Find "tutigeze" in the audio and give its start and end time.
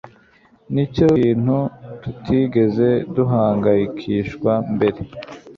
2.01-2.89